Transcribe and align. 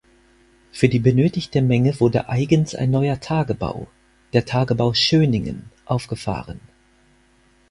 Für 0.71 0.89
die 0.89 0.97
benötigte 0.97 1.61
Menge 1.61 1.99
wurde 1.99 2.27
eigens 2.27 2.73
ein 2.73 2.89
neuer 2.89 3.19
Tagebau, 3.19 3.85
der 4.33 4.47
Tagebau 4.47 4.95
Schöningen, 4.95 5.69
aufgefahren. 5.85 6.59